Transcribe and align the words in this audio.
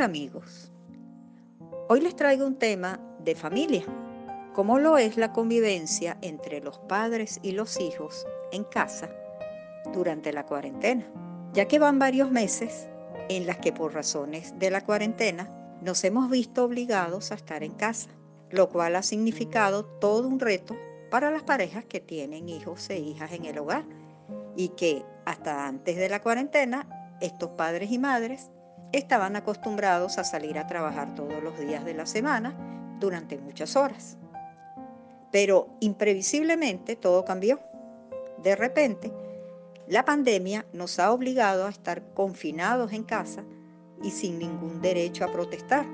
Amigos, 0.00 0.72
hoy 1.90 2.00
les 2.00 2.16
traigo 2.16 2.46
un 2.46 2.58
tema 2.58 2.98
de 3.22 3.34
familia, 3.34 3.84
como 4.54 4.78
lo 4.78 4.96
es 4.96 5.18
la 5.18 5.34
convivencia 5.34 6.16
entre 6.22 6.62
los 6.62 6.78
padres 6.78 7.38
y 7.42 7.52
los 7.52 7.78
hijos 7.78 8.26
en 8.50 8.64
casa 8.64 9.10
durante 9.92 10.32
la 10.32 10.46
cuarentena, 10.46 11.04
ya 11.52 11.68
que 11.68 11.78
van 11.78 11.98
varios 11.98 12.30
meses 12.30 12.88
en 13.28 13.46
las 13.46 13.58
que 13.58 13.74
por 13.74 13.92
razones 13.92 14.58
de 14.58 14.70
la 14.70 14.80
cuarentena 14.80 15.50
nos 15.82 16.02
hemos 16.04 16.30
visto 16.30 16.64
obligados 16.64 17.30
a 17.30 17.34
estar 17.34 17.62
en 17.62 17.72
casa, 17.72 18.08
lo 18.48 18.70
cual 18.70 18.96
ha 18.96 19.02
significado 19.02 19.84
todo 19.84 20.28
un 20.28 20.40
reto 20.40 20.78
para 21.10 21.30
las 21.30 21.42
parejas 21.42 21.84
que 21.84 22.00
tienen 22.00 22.48
hijos 22.48 22.88
e 22.88 22.98
hijas 22.98 23.32
en 23.32 23.44
el 23.44 23.58
hogar 23.58 23.84
y 24.56 24.70
que 24.70 25.04
hasta 25.26 25.66
antes 25.66 25.98
de 25.98 26.08
la 26.08 26.22
cuarentena 26.22 27.18
estos 27.20 27.50
padres 27.50 27.90
y 27.90 27.98
madres 27.98 28.50
estaban 28.92 29.36
acostumbrados 29.36 30.18
a 30.18 30.24
salir 30.24 30.58
a 30.58 30.66
trabajar 30.66 31.14
todos 31.14 31.42
los 31.42 31.58
días 31.58 31.84
de 31.84 31.94
la 31.94 32.06
semana 32.06 32.54
durante 32.98 33.38
muchas 33.38 33.76
horas. 33.76 34.16
Pero 35.30 35.68
imprevisiblemente 35.80 36.96
todo 36.96 37.24
cambió. 37.24 37.60
De 38.42 38.56
repente, 38.56 39.12
la 39.86 40.04
pandemia 40.04 40.66
nos 40.72 40.98
ha 40.98 41.12
obligado 41.12 41.66
a 41.66 41.70
estar 41.70 42.02
confinados 42.14 42.92
en 42.92 43.04
casa 43.04 43.44
y 44.02 44.10
sin 44.10 44.38
ningún 44.38 44.80
derecho 44.80 45.24
a 45.24 45.32
protestar, 45.32 45.86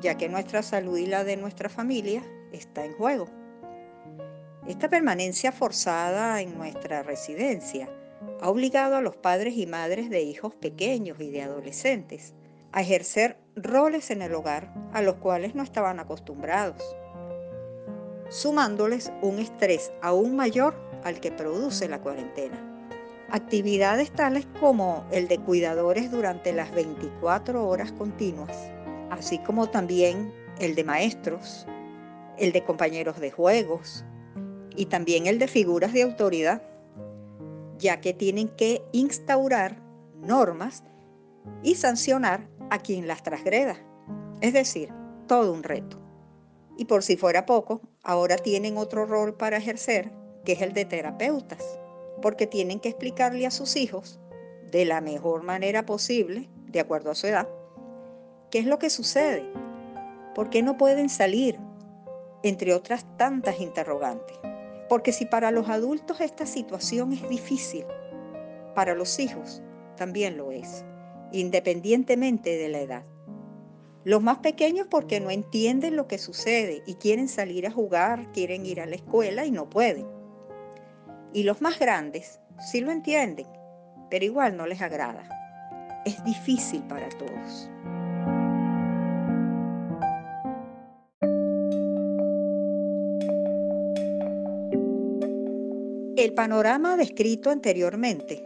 ya 0.00 0.16
que 0.16 0.28
nuestra 0.28 0.62
salud 0.62 0.98
y 0.98 1.06
la 1.06 1.24
de 1.24 1.36
nuestra 1.36 1.68
familia 1.68 2.22
está 2.52 2.84
en 2.84 2.92
juego. 2.94 3.26
Esta 4.66 4.88
permanencia 4.88 5.52
forzada 5.52 6.40
en 6.40 6.56
nuestra 6.56 7.02
residencia 7.02 7.88
ha 8.40 8.50
obligado 8.50 8.96
a 8.96 9.00
los 9.00 9.16
padres 9.16 9.56
y 9.56 9.66
madres 9.66 10.10
de 10.10 10.22
hijos 10.22 10.54
pequeños 10.54 11.18
y 11.20 11.30
de 11.30 11.42
adolescentes 11.42 12.34
a 12.72 12.82
ejercer 12.82 13.38
roles 13.56 14.10
en 14.10 14.22
el 14.22 14.34
hogar 14.34 14.74
a 14.92 15.00
los 15.00 15.16
cuales 15.16 15.54
no 15.54 15.62
estaban 15.62 16.00
acostumbrados, 16.00 16.82
sumándoles 18.28 19.12
un 19.22 19.38
estrés 19.38 19.92
aún 20.02 20.36
mayor 20.36 20.74
al 21.04 21.20
que 21.20 21.30
produce 21.30 21.88
la 21.88 22.00
cuarentena. 22.00 22.58
Actividades 23.30 24.10
tales 24.12 24.46
como 24.60 25.06
el 25.10 25.28
de 25.28 25.38
cuidadores 25.38 26.10
durante 26.10 26.52
las 26.52 26.72
24 26.72 27.66
horas 27.66 27.92
continuas, 27.92 28.56
así 29.10 29.38
como 29.38 29.70
también 29.70 30.32
el 30.58 30.74
de 30.74 30.84
maestros, 30.84 31.66
el 32.38 32.52
de 32.52 32.64
compañeros 32.64 33.20
de 33.20 33.30
juegos 33.30 34.04
y 34.76 34.86
también 34.86 35.26
el 35.26 35.38
de 35.38 35.48
figuras 35.48 35.92
de 35.92 36.02
autoridad 36.02 36.62
ya 37.78 38.00
que 38.00 38.14
tienen 38.14 38.48
que 38.48 38.82
instaurar 38.92 39.82
normas 40.16 40.84
y 41.62 41.74
sancionar 41.74 42.48
a 42.70 42.78
quien 42.78 43.06
las 43.06 43.22
transgreda. 43.22 43.76
Es 44.40 44.52
decir, 44.52 44.92
todo 45.26 45.52
un 45.52 45.62
reto. 45.62 46.00
Y 46.76 46.86
por 46.86 47.02
si 47.02 47.16
fuera 47.16 47.46
poco, 47.46 47.80
ahora 48.02 48.36
tienen 48.36 48.76
otro 48.76 49.06
rol 49.06 49.36
para 49.36 49.58
ejercer, 49.58 50.10
que 50.44 50.52
es 50.52 50.62
el 50.62 50.72
de 50.72 50.84
terapeutas, 50.84 51.78
porque 52.20 52.46
tienen 52.46 52.80
que 52.80 52.88
explicarle 52.88 53.46
a 53.46 53.50
sus 53.50 53.76
hijos, 53.76 54.18
de 54.70 54.84
la 54.84 55.00
mejor 55.00 55.44
manera 55.44 55.86
posible, 55.86 56.48
de 56.66 56.80
acuerdo 56.80 57.10
a 57.10 57.14
su 57.14 57.28
edad, 57.28 57.48
qué 58.50 58.58
es 58.58 58.66
lo 58.66 58.78
que 58.78 58.90
sucede, 58.90 59.44
por 60.34 60.50
qué 60.50 60.62
no 60.62 60.76
pueden 60.76 61.08
salir, 61.08 61.58
entre 62.42 62.74
otras 62.74 63.06
tantas 63.16 63.60
interrogantes. 63.60 64.36
Porque 64.88 65.12
si 65.12 65.24
para 65.24 65.50
los 65.50 65.68
adultos 65.68 66.20
esta 66.20 66.46
situación 66.46 67.12
es 67.12 67.28
difícil, 67.28 67.84
para 68.74 68.94
los 68.94 69.18
hijos 69.18 69.62
también 69.96 70.36
lo 70.36 70.50
es, 70.50 70.84
independientemente 71.32 72.56
de 72.56 72.68
la 72.68 72.80
edad. 72.80 73.04
Los 74.04 74.22
más 74.22 74.38
pequeños 74.38 74.86
porque 74.90 75.20
no 75.20 75.30
entienden 75.30 75.96
lo 75.96 76.06
que 76.06 76.18
sucede 76.18 76.82
y 76.86 76.94
quieren 76.94 77.28
salir 77.28 77.66
a 77.66 77.70
jugar, 77.70 78.30
quieren 78.32 78.66
ir 78.66 78.80
a 78.80 78.86
la 78.86 78.96
escuela 78.96 79.46
y 79.46 79.50
no 79.50 79.70
pueden. 79.70 80.06
Y 81.32 81.44
los 81.44 81.62
más 81.62 81.78
grandes 81.78 82.38
sí 82.58 82.80
lo 82.80 82.90
entienden, 82.90 83.46
pero 84.10 84.24
igual 84.24 84.56
no 84.56 84.66
les 84.66 84.82
agrada. 84.82 85.26
Es 86.04 86.22
difícil 86.24 86.82
para 86.82 87.08
todos. 87.08 87.70
El 96.24 96.32
panorama 96.32 96.96
descrito 96.96 97.50
anteriormente 97.50 98.42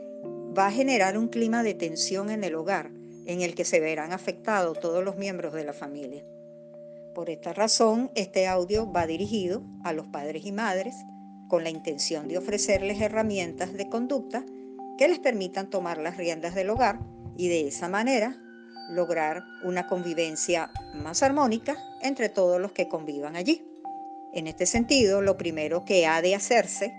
va 0.58 0.66
a 0.66 0.72
generar 0.72 1.16
un 1.16 1.28
clima 1.28 1.62
de 1.62 1.74
tensión 1.74 2.28
en 2.28 2.42
el 2.42 2.56
hogar 2.56 2.90
en 3.24 3.40
el 3.40 3.54
que 3.54 3.64
se 3.64 3.78
verán 3.78 4.12
afectados 4.12 4.80
todos 4.80 5.04
los 5.04 5.16
miembros 5.16 5.54
de 5.54 5.62
la 5.62 5.72
familia. 5.72 6.24
Por 7.14 7.30
esta 7.30 7.52
razón, 7.52 8.10
este 8.16 8.48
audio 8.48 8.90
va 8.90 9.06
dirigido 9.06 9.62
a 9.84 9.92
los 9.92 10.08
padres 10.08 10.44
y 10.44 10.50
madres 10.50 10.96
con 11.46 11.62
la 11.62 11.70
intención 11.70 12.26
de 12.26 12.38
ofrecerles 12.38 13.00
herramientas 13.00 13.72
de 13.72 13.88
conducta 13.88 14.44
que 14.98 15.06
les 15.06 15.20
permitan 15.20 15.70
tomar 15.70 15.98
las 15.98 16.16
riendas 16.16 16.56
del 16.56 16.70
hogar 16.70 16.98
y 17.36 17.46
de 17.46 17.68
esa 17.68 17.88
manera 17.88 18.36
lograr 18.90 19.44
una 19.62 19.86
convivencia 19.86 20.72
más 20.94 21.22
armónica 21.22 21.76
entre 22.02 22.28
todos 22.28 22.60
los 22.60 22.72
que 22.72 22.88
convivan 22.88 23.36
allí. 23.36 23.64
En 24.32 24.48
este 24.48 24.66
sentido, 24.66 25.22
lo 25.22 25.36
primero 25.36 25.84
que 25.84 26.08
ha 26.08 26.20
de 26.20 26.34
hacerse 26.34 26.92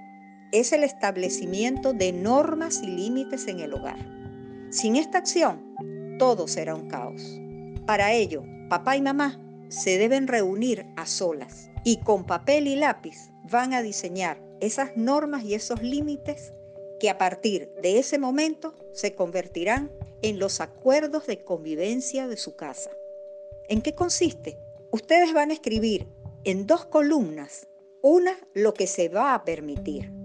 es 0.52 0.74
el 0.74 0.84
establecimiento 0.84 1.94
de 1.94 2.12
normas 2.12 2.82
y 2.82 2.88
límites 2.88 3.48
en 3.48 3.60
el 3.60 3.74
hogar. 3.74 4.00
Sin 4.72 4.96
esta 4.96 5.20
acción, 5.20 6.18
todo 6.18 6.48
será 6.48 6.76
un 6.76 6.88
caos. 6.88 7.40
Para 7.86 8.14
ello, 8.14 8.44
papá 8.70 8.98
y 8.98 9.02
mamá 9.02 9.40
se 9.70 9.98
deben 9.98 10.28
reunir 10.28 10.86
a 10.96 11.06
solas 11.06 11.70
y 11.84 11.98
con 11.98 12.26
papel 12.26 12.68
y 12.68 12.76
lápiz 12.76 13.32
van 13.52 13.74
a 13.74 13.82
diseñar 13.82 14.42
esas 14.60 14.98
normas 14.98 15.44
y 15.44 15.54
esos 15.54 15.82
límites 15.82 16.54
que 17.00 17.10
a 17.10 17.18
partir 17.18 17.72
de 17.82 18.00
ese 18.00 18.18
momento 18.18 18.76
se 18.94 19.16
convertirán 19.16 19.92
en 20.22 20.40
los 20.40 20.60
acuerdos 20.60 21.28
de 21.28 21.44
convivencia 21.44 22.28
de 22.28 22.38
su 22.38 22.56
casa. 22.56 22.92
¿En 23.70 23.82
qué 23.82 23.96
consiste? 23.96 24.60
Ustedes 24.92 25.34
van 25.34 25.52
a 25.52 25.54
escribir 25.54 26.08
en 26.44 26.68
dos 26.68 26.86
columnas, 26.86 27.68
una 28.02 28.38
lo 28.54 28.74
que 28.74 28.88
se 28.88 29.08
va 29.08 29.34
a 29.34 29.46
permitir 29.46 30.19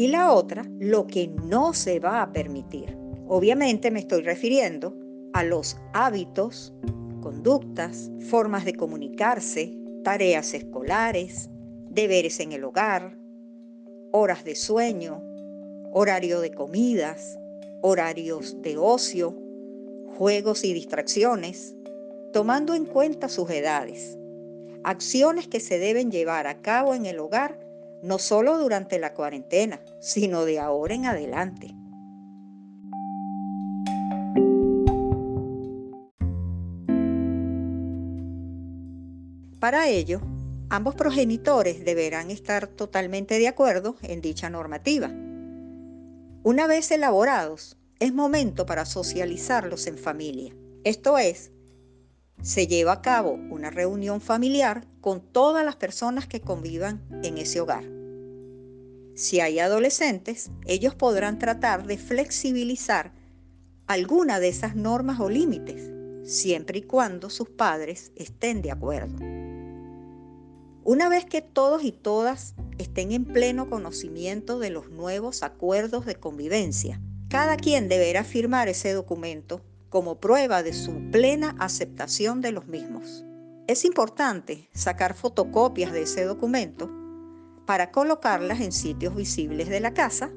y 0.00 0.06
la 0.06 0.32
otra 0.32 0.64
lo 0.78 1.06
que 1.06 1.28
no 1.28 1.74
se 1.74 2.00
va 2.00 2.22
a 2.22 2.32
permitir. 2.32 2.96
Obviamente 3.28 3.90
me 3.90 3.98
estoy 3.98 4.22
refiriendo 4.22 4.96
a 5.34 5.44
los 5.44 5.76
hábitos, 5.92 6.72
conductas, 7.20 8.10
formas 8.30 8.64
de 8.64 8.72
comunicarse, 8.72 9.76
tareas 10.02 10.54
escolares, 10.54 11.50
deberes 11.90 12.40
en 12.40 12.52
el 12.52 12.64
hogar, 12.64 13.18
horas 14.10 14.42
de 14.42 14.54
sueño, 14.54 15.22
horario 15.92 16.40
de 16.40 16.50
comidas, 16.50 17.38
horarios 17.82 18.56
de 18.62 18.78
ocio, 18.78 19.36
juegos 20.16 20.64
y 20.64 20.72
distracciones, 20.72 21.76
tomando 22.32 22.72
en 22.72 22.86
cuenta 22.86 23.28
sus 23.28 23.50
edades, 23.50 24.16
acciones 24.82 25.46
que 25.46 25.60
se 25.60 25.78
deben 25.78 26.10
llevar 26.10 26.46
a 26.46 26.62
cabo 26.62 26.94
en 26.94 27.04
el 27.04 27.18
hogar 27.18 27.69
no 28.02 28.18
solo 28.18 28.58
durante 28.58 28.98
la 28.98 29.14
cuarentena, 29.14 29.80
sino 30.00 30.44
de 30.44 30.58
ahora 30.58 30.94
en 30.94 31.06
adelante. 31.06 31.74
Para 39.58 39.88
ello, 39.88 40.22
ambos 40.70 40.94
progenitores 40.94 41.84
deberán 41.84 42.30
estar 42.30 42.66
totalmente 42.66 43.38
de 43.38 43.48
acuerdo 43.48 43.96
en 44.02 44.22
dicha 44.22 44.48
normativa. 44.48 45.10
Una 46.42 46.66
vez 46.66 46.90
elaborados, 46.90 47.76
es 47.98 48.14
momento 48.14 48.64
para 48.64 48.86
socializarlos 48.86 49.86
en 49.86 49.98
familia. 49.98 50.56
Esto 50.84 51.18
es, 51.18 51.52
se 52.42 52.66
lleva 52.66 52.92
a 52.92 53.02
cabo 53.02 53.32
una 53.32 53.70
reunión 53.70 54.20
familiar 54.20 54.86
con 55.00 55.20
todas 55.20 55.64
las 55.64 55.76
personas 55.76 56.26
que 56.26 56.40
convivan 56.40 57.02
en 57.22 57.38
ese 57.38 57.60
hogar. 57.60 57.84
Si 59.14 59.40
hay 59.40 59.58
adolescentes, 59.58 60.50
ellos 60.66 60.94
podrán 60.94 61.38
tratar 61.38 61.86
de 61.86 61.98
flexibilizar 61.98 63.12
alguna 63.86 64.40
de 64.40 64.48
esas 64.48 64.76
normas 64.76 65.20
o 65.20 65.28
límites, 65.28 65.90
siempre 66.24 66.78
y 66.78 66.82
cuando 66.82 67.28
sus 67.28 67.50
padres 67.50 68.12
estén 68.16 68.62
de 68.62 68.70
acuerdo. 68.70 69.18
Una 70.82 71.08
vez 71.08 71.26
que 71.26 71.42
todos 71.42 71.84
y 71.84 71.92
todas 71.92 72.54
estén 72.78 73.12
en 73.12 73.26
pleno 73.26 73.68
conocimiento 73.68 74.58
de 74.58 74.70
los 74.70 74.90
nuevos 74.90 75.42
acuerdos 75.42 76.06
de 76.06 76.14
convivencia, 76.14 77.00
cada 77.28 77.56
quien 77.56 77.88
deberá 77.88 78.24
firmar 78.24 78.68
ese 78.68 78.92
documento 78.92 79.60
como 79.90 80.20
prueba 80.20 80.62
de 80.62 80.72
su 80.72 81.10
plena 81.10 81.56
aceptación 81.58 82.40
de 82.40 82.52
los 82.52 82.68
mismos. 82.68 83.24
Es 83.66 83.84
importante 83.84 84.68
sacar 84.72 85.14
fotocopias 85.14 85.92
de 85.92 86.02
ese 86.02 86.24
documento 86.24 86.88
para 87.66 87.90
colocarlas 87.90 88.60
en 88.60 88.72
sitios 88.72 89.14
visibles 89.14 89.68
de 89.68 89.80
la 89.80 89.92
casa, 89.92 90.30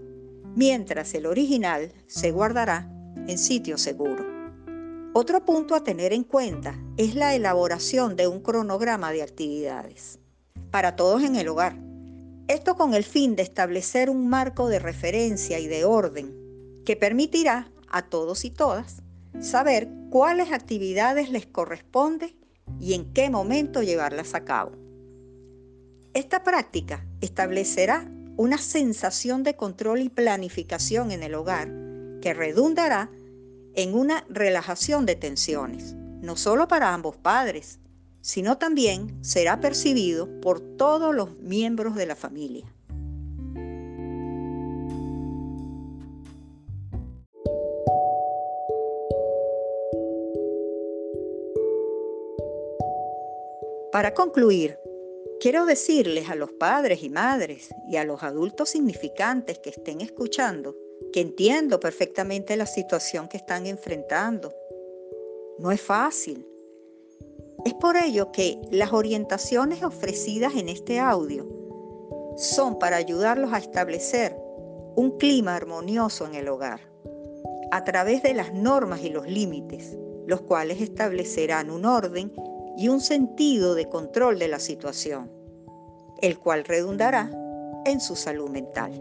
mientras 0.56 1.14
el 1.14 1.26
original 1.26 1.94
se 2.08 2.32
guardará 2.32 2.92
en 3.28 3.38
sitio 3.38 3.78
seguro. 3.78 4.26
Otro 5.14 5.46
punto 5.46 5.76
a 5.76 5.84
tener 5.84 6.14
en 6.14 6.24
cuenta 6.24 6.76
es 6.98 7.14
la 7.14 7.36
elaboración 7.36 8.16
de 8.16 8.28
un 8.28 8.42
cronograma 8.42 9.12
de 9.12 9.22
actividades 9.22 10.20
para 10.72 10.96
todos 10.96 11.22
en 11.22 11.36
el 11.36 11.48
hogar. 11.48 11.78
Esto 12.48 12.76
con 12.76 12.96
el 12.96 13.04
fin 13.04 13.36
de 13.36 13.44
establecer 13.44 14.10
un 14.10 14.28
marco 14.28 14.68
de 14.68 14.80
referencia 14.80 15.60
y 15.60 15.68
de 15.68 15.86
orden 15.86 16.36
que 16.84 16.96
permitirá 16.96 17.72
a 17.88 18.02
todos 18.10 18.44
y 18.44 18.50
todas 18.50 19.03
saber 19.40 19.90
cuáles 20.10 20.52
actividades 20.52 21.30
les 21.30 21.46
corresponde 21.46 22.36
y 22.80 22.94
en 22.94 23.14
qué 23.14 23.30
momento 23.30 23.82
llevarlas 23.82 24.36
a 24.36 24.44
cabo. 24.46 24.72
Esta 26.14 26.44
práctica 26.44 27.06
establecerá 27.22 28.10
una 28.38 28.58
sensación 28.58 29.44
de 29.44 29.56
control 29.56 30.02
y 30.02 30.10
planificación 30.10 31.12
en 31.12 31.24
el 31.24 31.36
hogar 31.36 31.70
que 32.22 32.34
redundará 32.34 33.12
en 33.76 33.96
una 33.96 34.24
relajación 34.30 35.06
de 35.06 35.16
tensiones, 35.16 35.94
no 36.22 36.36
solo 36.36 36.68
para 36.68 36.94
ambos 36.94 37.18
padres, 37.18 37.80
sino 38.22 38.58
también 38.58 39.24
será 39.24 39.60
percibido 39.60 40.40
por 40.40 40.62
todos 40.62 41.14
los 41.14 41.38
miembros 41.40 41.96
de 41.96 42.06
la 42.06 42.16
familia. 42.16 42.73
Para 53.94 54.16
concluir, 54.16 54.80
quiero 55.40 55.68
decirles 55.68 56.28
a 56.28 56.34
los 56.34 56.52
padres 56.52 57.04
y 57.04 57.10
madres 57.10 57.70
y 57.88 57.98
a 57.98 58.04
los 58.04 58.24
adultos 58.24 58.70
significantes 58.70 59.60
que 59.60 59.70
estén 59.70 60.02
escuchando 60.02 60.76
que 61.14 61.22
entiendo 61.22 61.80
perfectamente 61.80 62.58
la 62.58 62.66
situación 62.66 63.28
que 63.28 63.38
están 63.38 63.68
enfrentando. 63.68 64.52
No 65.60 65.72
es 65.72 65.80
fácil. 65.80 66.48
Es 67.66 67.76
por 67.76 67.96
ello 67.96 68.32
que 68.32 68.60
las 68.72 68.94
orientaciones 68.94 69.84
ofrecidas 69.84 70.56
en 70.56 70.70
este 70.70 71.00
audio 71.00 71.48
son 72.36 72.80
para 72.80 72.96
ayudarlos 72.96 73.54
a 73.54 73.60
establecer 73.60 74.36
un 74.96 75.20
clima 75.20 75.56
armonioso 75.56 76.26
en 76.26 76.34
el 76.34 76.48
hogar, 76.48 76.82
a 77.70 77.84
través 77.84 78.24
de 78.24 78.34
las 78.34 78.56
normas 78.56 79.04
y 79.04 79.12
los 79.12 79.28
límites, 79.28 79.96
los 80.26 80.42
cuales 80.42 80.82
establecerán 80.82 81.70
un 81.70 81.86
orden 81.86 82.34
y 82.78 82.88
un 82.88 83.02
sentido 83.02 83.76
de 83.76 83.88
control 83.88 84.40
de 84.40 84.48
la 84.48 84.60
situación, 84.60 85.32
el 86.22 86.40
cual 86.40 86.66
redundará 86.66 87.30
en 87.86 88.00
su 88.00 88.16
salud 88.16 88.50
mental. 88.50 88.92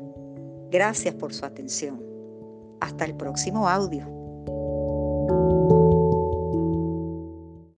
Gracias 0.71 1.15
por 1.15 1.33
su 1.35 1.45
atención. 1.45 2.03
Hasta 2.81 3.05
el 3.05 3.15
próximo 3.15 3.69
audio. 3.69 4.22